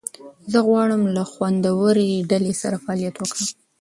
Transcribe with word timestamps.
زه 0.51 0.59
غواړم 0.67 1.01
له 1.15 1.23
خوندورې 1.31 2.25
ډلې 2.29 2.53
سره 2.61 2.81
فعالیت 2.83 3.15
وکړم. 3.17 3.47